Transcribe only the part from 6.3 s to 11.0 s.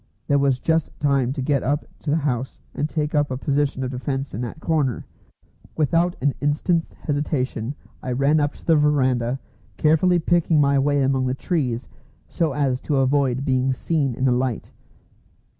instant's hesitation I ran up to the verandah, carefully picking my